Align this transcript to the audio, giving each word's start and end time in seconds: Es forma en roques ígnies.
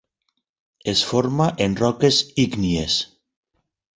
Es 0.93 1.03
forma 1.09 1.49
en 1.67 1.77
roques 1.81 2.19
ígnies. 2.45 2.99